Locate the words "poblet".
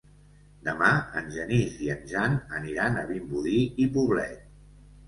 3.99-4.47